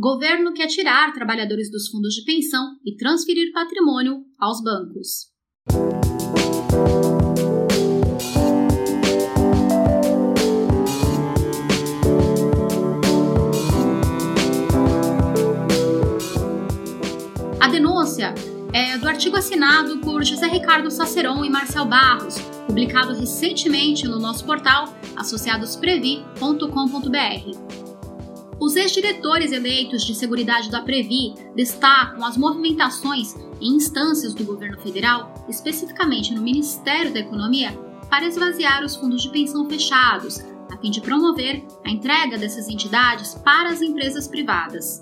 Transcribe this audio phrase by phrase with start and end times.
[0.00, 5.28] Governo quer tirar trabalhadores dos fundos de pensão e transferir patrimônio aos bancos.
[17.60, 18.34] A denúncia
[18.72, 24.46] é do artigo assinado por José Ricardo Saceron e Marcel Barros, publicado recentemente no nosso
[24.46, 27.79] portal associadosprevi.com.br.
[28.60, 35.32] Os ex-diretores eleitos de Seguridade da Previ destacam as movimentações em instâncias do governo federal,
[35.48, 37.72] especificamente no Ministério da Economia,
[38.10, 43.34] para esvaziar os fundos de pensão fechados, a fim de promover a entrega dessas entidades
[43.34, 45.00] para as empresas privadas.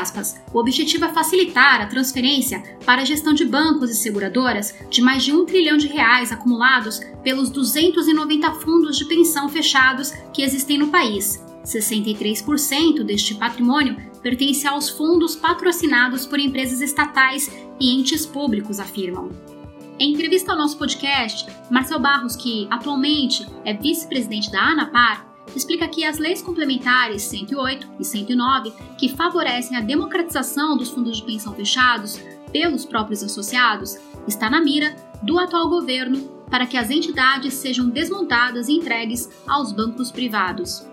[0.00, 0.40] Aspas.
[0.54, 5.24] O objetivo é facilitar a transferência para a gestão de bancos e seguradoras de mais
[5.24, 10.88] de um trilhão de reais acumulados pelos 290 fundos de pensão fechados que existem no
[10.88, 19.30] país, 63% deste patrimônio pertence aos fundos patrocinados por empresas estatais e entes públicos, afirmam.
[19.98, 26.04] Em entrevista ao nosso podcast, Marcel Barros, que atualmente é vice-presidente da ANAPAR, explica que
[26.04, 32.20] as leis complementares 108 e 109, que favorecem a democratização dos fundos de pensão fechados
[32.52, 33.96] pelos próprios associados,
[34.26, 39.72] está na mira do atual governo para que as entidades sejam desmontadas e entregues aos
[39.72, 40.86] bancos privados.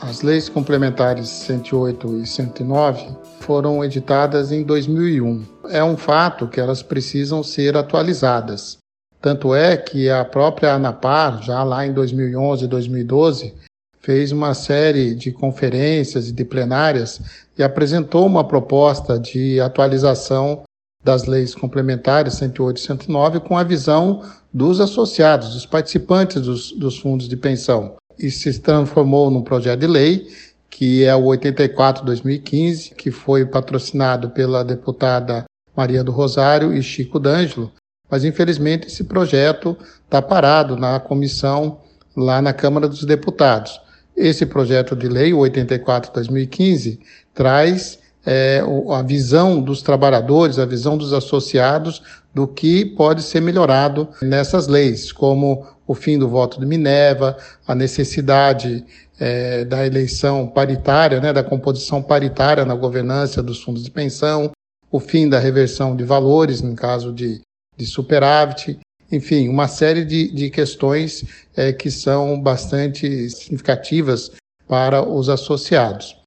[0.00, 5.44] As leis complementares 108 e 109 foram editadas em 2001.
[5.70, 8.78] É um fato que elas precisam ser atualizadas.
[9.20, 13.54] Tanto é que a própria ANAPAR, já lá em 2011 e 2012,
[14.00, 17.20] fez uma série de conferências e de plenárias
[17.58, 20.62] e apresentou uma proposta de atualização
[21.04, 24.22] das leis complementares 108 e 109 com a visão
[24.54, 29.86] dos associados, dos participantes dos, dos fundos de pensão e se transformou num projeto de
[29.86, 30.28] lei,
[30.68, 35.44] que é o 84-2015, que foi patrocinado pela deputada
[35.76, 37.72] Maria do Rosário e Chico D'Angelo,
[38.10, 41.80] mas infelizmente esse projeto está parado na comissão
[42.16, 43.80] lá na Câmara dos Deputados.
[44.16, 46.98] Esse projeto de lei, o 84-2015,
[47.32, 47.98] traz
[48.30, 52.02] é, a visão dos trabalhadores, a visão dos associados
[52.34, 57.74] do que pode ser melhorado nessas leis, como o fim do voto de Minerva, a
[57.74, 58.84] necessidade
[59.18, 64.50] é, da eleição paritária, né, da composição paritária na governança dos fundos de pensão,
[64.92, 67.40] o fim da reversão de valores, em caso de,
[67.78, 68.78] de superávit,
[69.10, 71.24] enfim, uma série de, de questões
[71.56, 74.32] é, que são bastante significativas
[74.68, 76.17] para os associados.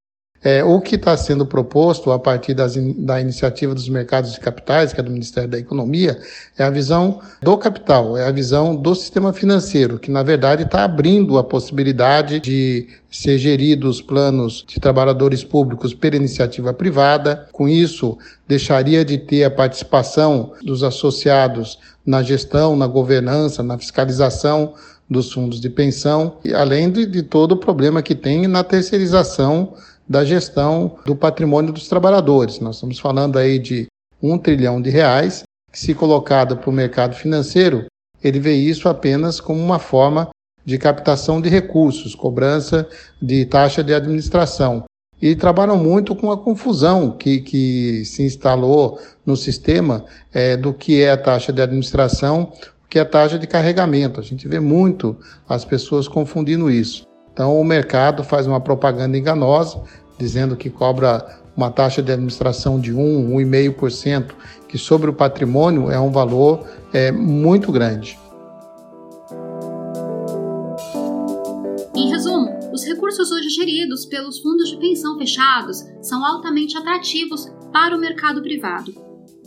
[0.43, 4.91] É, o que está sendo proposto a partir das, da iniciativa dos mercados de capitais,
[4.91, 6.19] que é do Ministério da Economia,
[6.57, 10.83] é a visão do capital, é a visão do sistema financeiro, que na verdade está
[10.83, 17.47] abrindo a possibilidade de ser geridos planos de trabalhadores públicos per iniciativa privada.
[17.51, 24.73] Com isso, deixaria de ter a participação dos associados na gestão, na governança, na fiscalização
[25.07, 29.73] dos fundos de pensão, além de, de todo o problema que tem na terceirização
[30.11, 32.59] da gestão do patrimônio dos trabalhadores.
[32.59, 33.87] Nós estamos falando aí de
[34.21, 37.85] um trilhão de reais, que se colocado para o mercado financeiro,
[38.21, 40.29] ele vê isso apenas como uma forma
[40.65, 42.87] de captação de recursos, cobrança
[43.21, 44.83] de taxa de administração.
[45.21, 51.01] E trabalham muito com a confusão que, que se instalou no sistema é, do que
[51.01, 52.51] é a taxa de administração,
[52.83, 54.19] o que é a taxa de carregamento.
[54.19, 55.15] A gente vê muito
[55.47, 57.03] as pessoas confundindo isso.
[57.33, 59.81] Então, o mercado faz uma propaganda enganosa,
[60.17, 64.31] dizendo que cobra uma taxa de administração de 1, 1,5%,
[64.67, 68.17] que sobre o patrimônio é um valor é, muito grande.
[71.95, 77.95] Em resumo, os recursos hoje geridos pelos fundos de pensão fechados são altamente atrativos para
[77.95, 78.93] o mercado privado.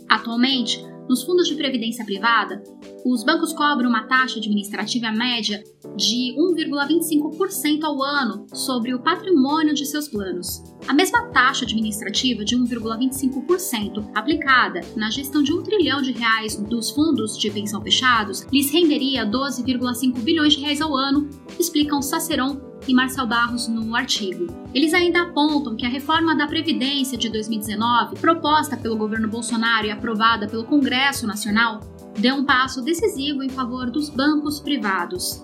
[0.07, 2.63] Atualmente, nos fundos de previdência privada,
[3.05, 5.63] os bancos cobram uma taxa administrativa média
[5.95, 10.63] de 1,25% ao ano sobre o patrimônio de seus planos.
[10.87, 16.89] A mesma taxa administrativa de 1,25% aplicada na gestão de um trilhão de reais dos
[16.89, 21.29] fundos de pensão fechados lhes renderia 12,5 bilhões de reais ao ano,
[21.59, 24.47] explicam Saceron e Marcel Barros no artigo.
[24.73, 29.91] Eles ainda apontam que a reforma da Previdência de 2019, proposta pelo governo Bolsonaro e
[29.91, 31.79] aprovada pelo Congresso Nacional,
[32.17, 35.43] deu um passo decisivo em favor dos bancos privados.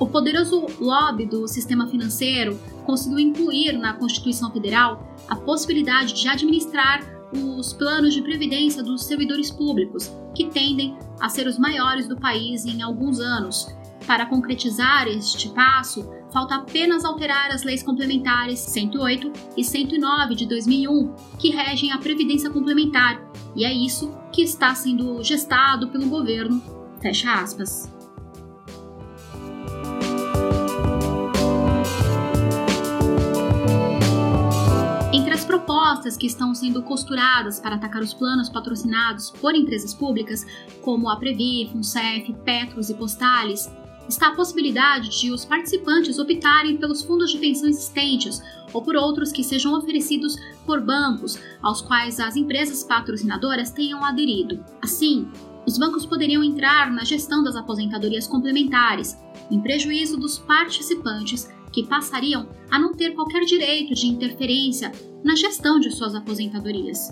[0.00, 7.00] O poderoso lobby do sistema financeiro conseguiu incluir na Constituição Federal a possibilidade de administrar
[7.32, 12.64] os planos de previdência dos servidores públicos, que tendem a ser os maiores do país
[12.64, 13.68] em alguns anos,
[14.06, 21.14] Para concretizar este passo, falta apenas alterar as leis complementares 108 e 109 de 2001,
[21.38, 23.22] que regem a Previdência Complementar,
[23.56, 26.62] e é isso que está sendo gestado pelo governo.
[27.00, 27.90] Fecha aspas.
[35.14, 40.44] Entre as propostas que estão sendo costuradas para atacar os planos patrocinados por empresas públicas,
[40.82, 43.70] como a Previ, FUNCEF, Petros e Postales,
[44.08, 48.42] está a possibilidade de os participantes optarem pelos fundos de pensão existentes
[48.72, 50.36] ou por outros que sejam oferecidos
[50.66, 54.64] por bancos aos quais as empresas patrocinadoras tenham aderido.
[54.82, 55.28] Assim,
[55.66, 59.16] os bancos poderiam entrar na gestão das aposentadorias complementares,
[59.50, 64.92] em prejuízo dos participantes que passariam a não ter qualquer direito de interferência
[65.24, 67.10] na gestão de suas aposentadorias.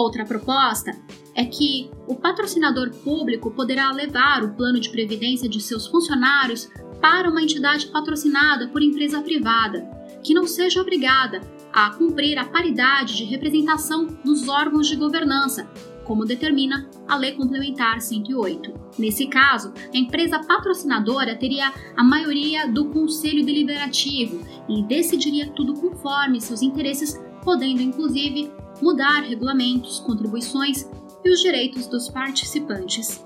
[0.00, 0.98] Outra proposta
[1.34, 6.70] é que o patrocinador público poderá levar o plano de previdência de seus funcionários
[7.02, 9.86] para uma entidade patrocinada por empresa privada,
[10.24, 15.70] que não seja obrigada a cumprir a paridade de representação nos órgãos de governança,
[16.04, 18.72] como determina a Lei Complementar 108.
[18.98, 26.40] Nesse caso, a empresa patrocinadora teria a maioria do conselho deliberativo e decidiria tudo conforme
[26.40, 30.86] seus interesses, podendo inclusive mudar regulamentos, contribuições
[31.24, 33.22] e os direitos dos participantes.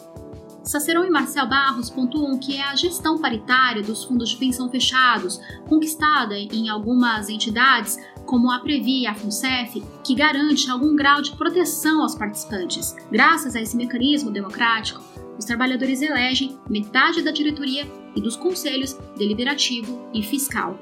[0.64, 5.38] Saceron e Marcel Barros pontuam que é a gestão paritária dos fundos de pensão fechados,
[5.68, 11.36] conquistada em algumas entidades, como a Previ e a FUNCEF, que garante algum grau de
[11.36, 12.96] proteção aos participantes.
[13.10, 15.02] Graças a esse mecanismo democrático,
[15.38, 20.78] os trabalhadores elegem metade da diretoria e dos conselhos deliberativo e fiscal.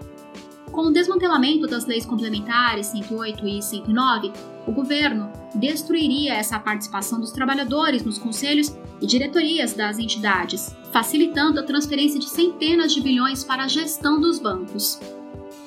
[0.73, 4.33] Com o desmantelamento das leis complementares 108 e 109,
[4.67, 11.63] o governo destruiria essa participação dos trabalhadores nos conselhos e diretorias das entidades, facilitando a
[11.63, 14.99] transferência de centenas de bilhões para a gestão dos bancos.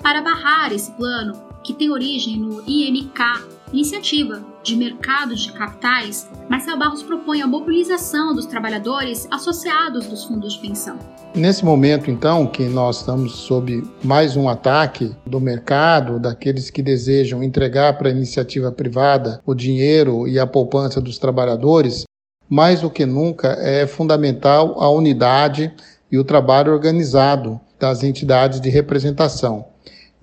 [0.02, 1.34] Para barrar esse plano,
[1.66, 8.36] que tem origem no IMK, Iniciativa de Mercado de Capitais, Marcel Barros propõe a mobilização
[8.36, 10.98] dos trabalhadores associados dos fundos de pensão.
[11.34, 17.42] Nesse momento, então, que nós estamos sob mais um ataque do mercado, daqueles que desejam
[17.42, 22.04] entregar para a iniciativa privada o dinheiro e a poupança dos trabalhadores,
[22.48, 25.74] mais do que nunca é fundamental a unidade
[26.12, 29.66] e o trabalho organizado das entidades de representação.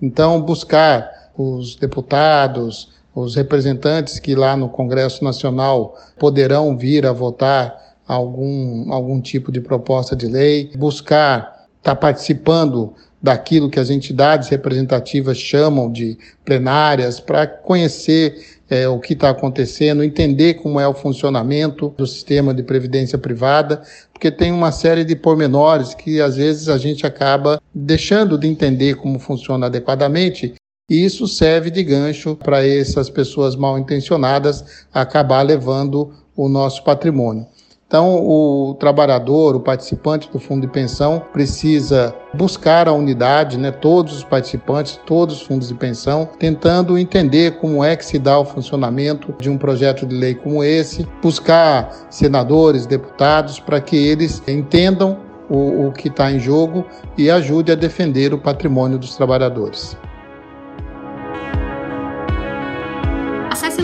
[0.01, 7.77] Então, buscar os deputados, os representantes que lá no Congresso Nacional poderão vir a votar
[8.07, 14.49] algum, algum tipo de proposta de lei, buscar estar tá participando daquilo que as entidades
[14.49, 18.35] representativas chamam de plenárias, para conhecer
[18.69, 23.81] é, o que está acontecendo, entender como é o funcionamento do sistema de previdência privada,
[24.11, 28.95] porque tem uma série de pormenores que às vezes a gente acaba deixando de entender
[28.95, 30.53] como funciona adequadamente
[30.89, 37.47] e isso serve de gancho para essas pessoas mal intencionadas acabar levando o nosso patrimônio.
[37.87, 44.17] Então, o trabalhador, o participante do fundo de pensão, precisa buscar a unidade, né, todos
[44.17, 48.45] os participantes, todos os fundos de pensão, tentando entender como é que se dá o
[48.45, 55.19] funcionamento de um projeto de lei como esse, buscar senadores, deputados, para que eles entendam
[55.47, 56.83] o, o que está em jogo
[57.15, 59.95] e ajude a defender o patrimônio dos trabalhadores.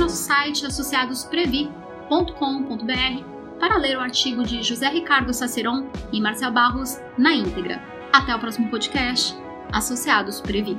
[0.10, 3.24] Site associadosprevi.com.br
[3.60, 7.82] para ler o artigo de José Ricardo Saceron e Marcel Barros na íntegra.
[8.12, 9.38] Até o próximo podcast,
[9.72, 10.78] Associados Previ.